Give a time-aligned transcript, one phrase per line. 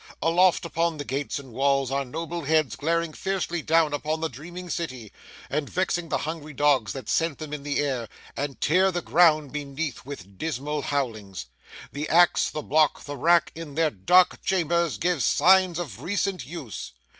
[0.19, 4.67] Aloft upon the gates and walls are noble heads glaring fiercely down upon the dreaming
[4.67, 5.11] city,
[5.47, 9.51] and vexing the hungry dogs that scent them in the air, and tear the ground
[9.51, 11.45] beneath with dismal howlings.
[11.91, 16.93] The axe, the block, the rack, in their dark chambers give signs of recent use.